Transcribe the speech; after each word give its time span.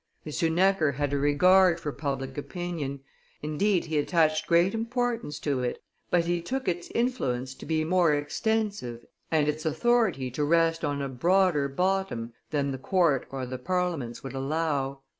Necker 0.41 0.93
had 0.93 1.13
a 1.13 1.19
regard 1.19 1.79
for 1.79 1.91
public 1.91 2.35
opinion, 2.35 3.01
indeed 3.43 3.85
he 3.85 3.99
attached 3.99 4.47
great 4.47 4.73
importance 4.73 5.37
to 5.37 5.61
it, 5.61 5.83
but 6.09 6.25
he 6.25 6.41
took 6.41 6.67
its 6.67 6.89
influence 6.95 7.53
to 7.53 7.67
be 7.67 7.83
more 7.83 8.11
extensive 8.11 9.05
and 9.29 9.47
its 9.47 9.63
authority 9.63 10.31
to 10.31 10.43
rest 10.43 10.83
on 10.83 11.03
a 11.03 11.07
broader 11.07 11.67
bottom 11.69 12.33
than 12.49 12.71
the 12.71 12.79
court 12.79 13.27
or 13.29 13.45
the 13.45 13.59
parliaments 13.59 14.23
would 14.23 14.33
allow. 14.33 15.01